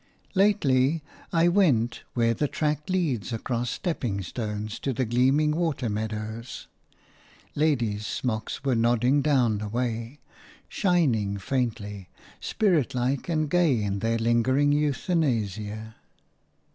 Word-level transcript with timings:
Lately 0.33 1.03
I 1.31 1.47
went 1.47 2.01
where 2.15 2.33
the 2.33 2.47
track 2.47 2.89
leads 2.89 3.31
across 3.31 3.69
stepping 3.69 4.23
stones 4.23 4.79
to 4.79 4.93
the 4.93 5.05
gleaming 5.05 5.55
water 5.55 5.89
meadows. 5.89 6.65
Lady's 7.53 8.07
smocks 8.07 8.63
were 8.63 8.73
nodding 8.73 9.21
down 9.21 9.59
the 9.59 9.67
way, 9.69 10.19
shining 10.67 11.37
faintly, 11.37 12.09
spiritlike 12.41 13.29
and 13.29 13.47
gay 13.47 13.83
in 13.83 13.99
their 13.99 14.17
lingering 14.17 14.71
euthanasia. 14.71 15.93